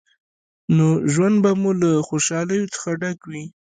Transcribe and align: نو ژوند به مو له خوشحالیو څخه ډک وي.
نو 0.75 0.87
ژوند 1.13 1.35
به 1.43 1.51
مو 1.61 1.71
له 1.81 1.91
خوشحالیو 2.07 2.71
څخه 2.73 2.89
ډک 3.01 3.19
وي. 3.29 3.45